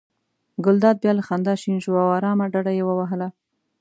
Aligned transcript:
ګلداد 0.65 0.95
بیا 1.03 1.11
له 1.17 1.23
خندا 1.27 1.53
شین 1.61 1.77
شو 1.83 1.91
او 2.03 2.09
آرامه 2.17 2.45
ډډه 2.53 2.71
یې 2.77 2.83
ووهله. 2.85 3.27